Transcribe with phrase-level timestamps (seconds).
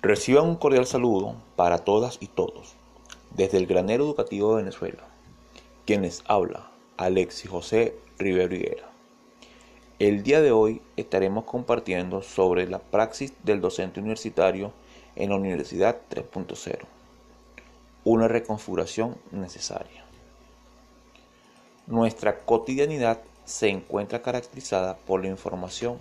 [0.00, 2.76] Reciban un cordial saludo para todas y todos
[3.32, 5.02] desde el Granero Educativo de Venezuela.
[5.86, 8.92] Quienes habla, Alexis José Rivera
[9.98, 14.72] El día de hoy estaremos compartiendo sobre la praxis del docente universitario
[15.16, 16.78] en la Universidad 3.0.
[18.04, 20.04] Una reconfiguración necesaria.
[21.88, 25.98] Nuestra cotidianidad se encuentra caracterizada por la información,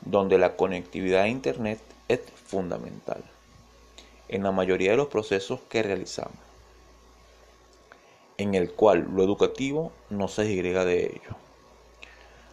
[0.00, 3.22] donde la conectividad a Internet es fundamental
[4.28, 6.36] en la mayoría de los procesos que realizamos,
[8.36, 11.36] en el cual lo educativo no se disgrega de ello.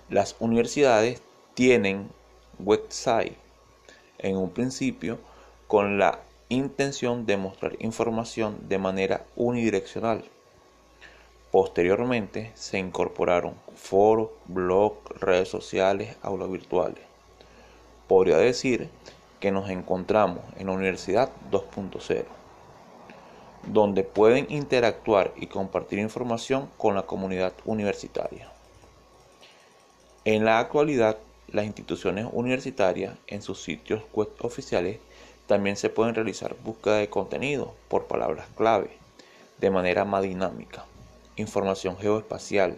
[0.09, 1.21] Las universidades
[1.53, 2.09] tienen
[2.59, 3.35] website
[4.19, 5.19] en un principio
[5.67, 10.23] con la intención de mostrar información de manera unidireccional.
[11.51, 17.03] Posteriormente se incorporaron foros, blogs, redes sociales, aulas virtuales.
[18.07, 18.89] Podría decir
[19.45, 22.23] que nos encontramos en la Universidad 2.0,
[23.67, 28.51] donde pueden interactuar y compartir información con la comunidad universitaria.
[30.23, 34.97] En la actualidad, las instituciones universitarias en sus sitios web oficiales
[35.45, 38.97] también se pueden realizar búsqueda de contenido por palabras clave
[39.59, 40.85] de manera más dinámica,
[41.35, 42.77] información geoespacial.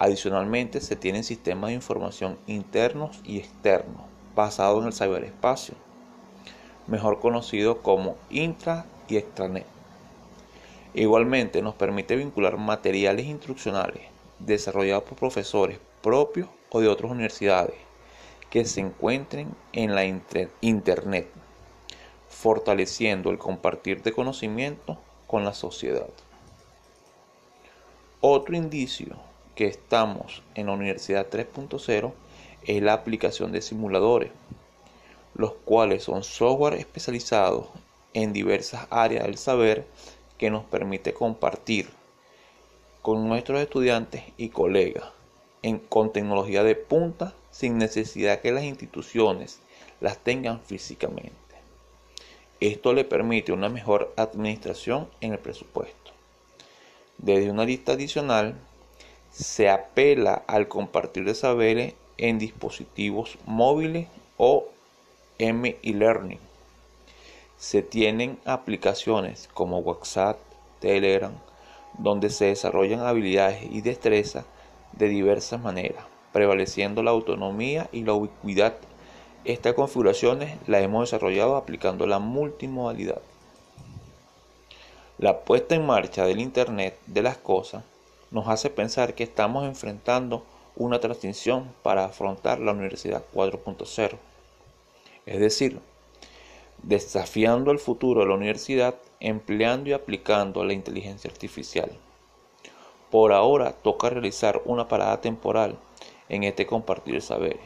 [0.00, 5.74] Adicionalmente, se tienen sistemas de información internos y externos basado en el ciberespacio,
[6.86, 9.66] mejor conocido como intra y extranet.
[10.94, 14.02] Igualmente nos permite vincular materiales instruccionales
[14.38, 17.74] desarrollados por profesores propios o de otras universidades
[18.50, 20.04] que se encuentren en la
[20.60, 21.28] Internet,
[22.28, 26.08] fortaleciendo el compartir de conocimiento con la sociedad.
[28.20, 29.16] Otro indicio
[29.54, 32.12] que estamos en la Universidad 3.0
[32.66, 34.30] es la aplicación de simuladores,
[35.34, 37.68] los cuales son software especializados
[38.14, 39.86] en diversas áreas del saber
[40.38, 41.88] que nos permite compartir
[43.02, 45.04] con nuestros estudiantes y colegas
[45.62, 49.60] en, con tecnología de punta sin necesidad que las instituciones
[50.00, 51.32] las tengan físicamente.
[52.60, 56.12] Esto le permite una mejor administración en el presupuesto.
[57.18, 58.54] Desde una lista adicional,
[59.30, 64.66] se apela al compartir de saberes en dispositivos móviles o
[65.38, 66.40] M-e-learning.
[67.58, 70.38] Se tienen aplicaciones como WhatsApp,
[70.80, 71.32] Telegram,
[71.98, 74.44] donde se desarrollan habilidades y destrezas
[74.92, 78.76] de diversas maneras, prevaleciendo la autonomía y la ubicuidad.
[79.44, 83.20] Estas configuraciones las hemos desarrollado aplicando la multimodalidad.
[85.18, 87.84] La puesta en marcha del Internet de las cosas
[88.30, 90.44] nos hace pensar que estamos enfrentando
[90.76, 94.16] una transición para afrontar la Universidad 4.0.
[95.26, 95.80] Es decir,
[96.82, 101.90] desafiando el futuro de la universidad empleando y aplicando la inteligencia artificial.
[103.10, 105.78] Por ahora toca realizar una parada temporal
[106.28, 107.60] en este compartir saberes,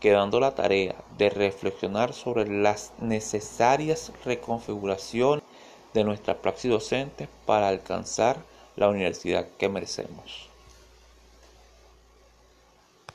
[0.00, 5.44] quedando la tarea de reflexionar sobre las necesarias reconfiguraciones
[5.92, 8.36] de nuestra praxis docente para alcanzar
[8.76, 10.55] la universidad que merecemos.